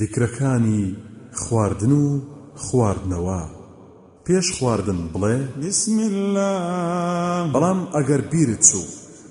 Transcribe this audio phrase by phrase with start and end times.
[0.00, 0.96] ذیکرەکانی
[1.32, 2.20] خواردن و
[2.64, 3.42] خواردنەوە
[4.26, 6.50] پێش خواردن بڵێ بسم الله
[7.54, 8.84] بەڵام ئەگەر بیرت چوو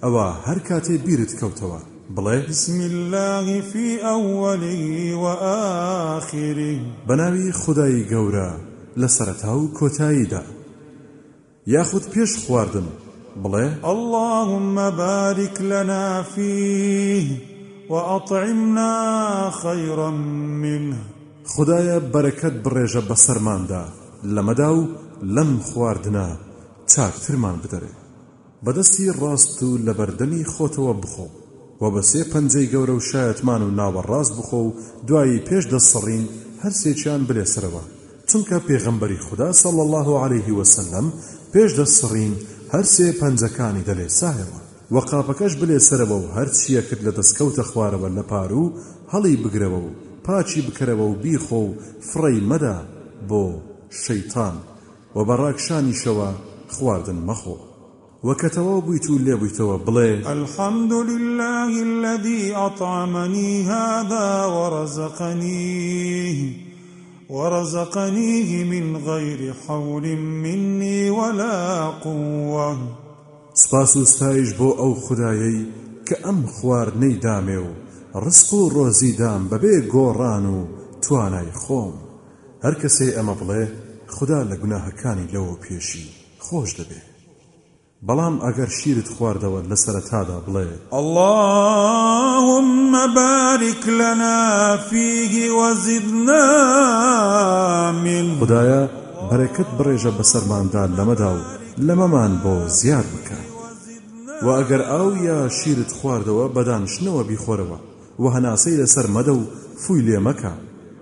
[0.03, 1.81] ئەوە هەر کاتێ بیرت کەوتەوە
[2.15, 6.75] بڵێ بسم الله في ئەولی و ئاخری
[7.09, 8.49] بەناوی خدای گەورە
[9.01, 10.43] لە سەرەتا و کۆتاییدا
[11.73, 12.87] یاخود پێش خواردن
[13.43, 17.50] بڵێ اللهم بارك لنا فيه
[17.91, 18.93] وأطعمنا
[19.63, 20.09] خيرا
[20.63, 20.97] منه
[21.55, 23.89] خدايا بركات بريجة بسرمان دا
[24.23, 24.85] لمداو
[25.23, 26.37] لم خواردنا
[26.95, 27.91] تاك ترمان بدري
[28.65, 31.27] بەدەستی ڕاست و لە بەردەمی خۆتەوە بخۆ
[31.81, 34.73] و بە سێ پەنجەی گەورە و شایەتمان و ناوە ڕاست بخۆ و
[35.07, 36.23] دوایی پێش دەسڕین
[36.63, 37.83] هەر سێکیان بلێسرەوە
[38.29, 41.05] چونکە پێغەمبەری خوددا سەڵ الله عليه وسلم
[41.53, 42.33] پێش دەسڕین
[42.73, 44.61] هەر سێ پەنجەکانی دەلێ ساهەوە
[44.95, 48.65] وەقاپەکەش بلێ سەرەوە و هەرچیە کرد لە دەستکەوتە خوارەوە لە پار و
[49.13, 49.89] هەڵی بگرەوە و
[50.25, 51.69] پاچی بکەرەوە و بیخۆ و
[52.09, 52.77] فڕی مەدا
[53.29, 53.43] بۆ
[54.03, 54.55] شەیتان
[55.15, 56.29] و بەڕاکشانیشەوە
[56.75, 57.57] خواردن مخو
[58.27, 66.41] وەکەتەوە بوویت و لێبوویتەوە بڵێ الحەمد لله الذي أطعمني هذا ورزقنيه
[67.29, 70.05] ورزقنيه من غير حول
[70.43, 72.77] مني ولا قوه
[73.59, 75.65] سپاس و ستایش بۆ ئەو خدایەی
[76.07, 77.67] کە ئەم خواردنەی دامێ و
[78.23, 80.57] ڕسق و ڕۆزی دام بەبێ گۆڕان و
[81.01, 81.93] توانای خۆم
[82.65, 83.63] هەر کەسێ ئەمە بڵێ
[84.07, 86.07] خدا لە گوناهەکانی لەوە پێشی
[86.45, 87.01] خۆش دەبێ
[88.07, 94.39] بەڵام ئەگەر شیرت خواردەوە لە سەرەتادا بڵێ اللهم بارك لنا
[94.89, 96.47] فيه وزدنا
[98.03, 98.81] من خدایە
[99.29, 101.39] بەرەکەت بڕێژە بەسەرماندا لەمەدا و
[101.87, 103.40] لەمەمان بۆ زیاد بکە
[104.45, 107.77] و ئەگەر ئاو یا شیرت خواردەوە بەدانشنەوە بیخۆرەوە
[108.21, 109.41] و هەناسەی لەسەر مەدە و
[109.83, 110.53] فوی لێ مەکە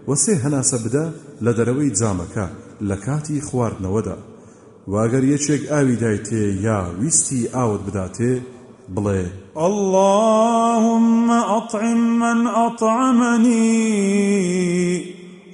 [0.10, 1.06] وەسێ هەناسە بدە
[1.46, 2.48] لە دەرەوەی جامەکە
[2.90, 4.18] لە کاتی خواردنەوەدا
[4.92, 8.34] واگەر یەکێک ئاوی دایتێ یا ویستی ئاوت بداتێ
[8.96, 9.24] بڵێ
[9.68, 11.28] اللهم
[11.60, 13.88] أطعم من أطعمني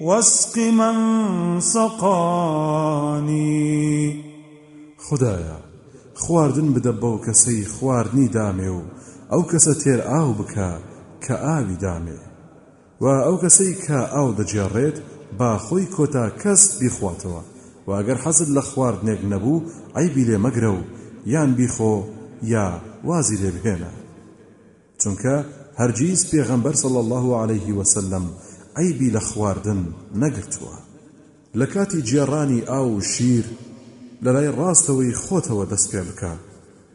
[0.07, 0.97] واسق من
[1.73, 3.81] سقاني
[4.97, 5.64] خدايا
[6.21, 8.81] خواردن بدە بەو کەسەی خواردنی دامێ و
[9.31, 10.69] ئەو کەسە تێر ئاو بکە
[11.23, 12.19] کە ئاوی دامێ
[13.03, 14.97] و ئەو کەسەی کە ئاو دەجێڕێت
[15.39, 17.41] با خۆی کۆتا کەس بیخواتەوە
[17.89, 19.65] واگەر حەزت لە خواردنێک نەبوو
[19.97, 20.81] ئەیبی لێ مەگرە و
[21.33, 21.95] یان بیخۆ
[22.53, 22.67] یا
[23.07, 23.91] وازی لێ بهێنە
[25.01, 25.35] چونکە
[25.79, 28.25] هەرگیز پێغەمبەر سەڵ الله عليه وسلم
[28.77, 29.81] ئەیبی لە خواردن
[30.21, 30.75] نەگرتووە
[31.59, 33.45] لە کاتی جێڕانی ئاو و شیر
[34.23, 36.33] لەلای ڕاستەوەی خۆتەوە دەست پێ بکە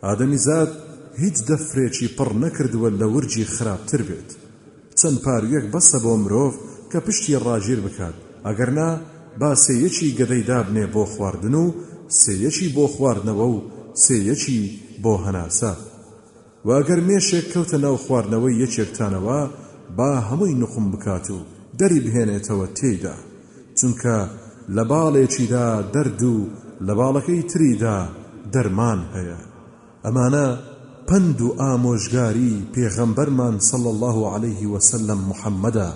[0.04, 0.70] ئادەمی زاد
[1.22, 4.31] هیچ دەفرێکی پڕ نەکردووە لە ورجی خراپتر بێت
[4.98, 6.53] چەند پارویەک بەسە بۆ مرۆڤ
[6.92, 8.16] کە پشتی ڕاگیر بکات
[8.47, 8.91] ئەگەرنا
[9.41, 11.64] با سەیەکی گەدەی دابنێ بۆ خواردن و
[12.22, 13.62] سەیەکی بۆ خواردنەوە و
[14.04, 14.60] سەیەکی
[15.02, 15.72] بۆ هەناسە
[16.69, 19.41] واگەر مێشێک کەوتە ناو خواردنەوەی یەکێکتانەوە
[19.98, 21.38] با هەمووی نخم بکات و
[21.78, 23.16] دەری بهێنێتەوە تێیدا
[23.78, 24.16] چونکە
[24.76, 26.37] لە باڵێکیدا دەرد و
[26.81, 28.09] لبالكي تريدا
[28.53, 29.37] درمان هيا
[30.07, 30.71] أمانا ئەمانە
[31.11, 35.93] پند و ئامۆژگاری پێغەمبەرمان الله عليه وسلم محمدا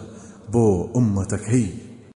[0.52, 1.83] بو بۆ ئومەتەکەی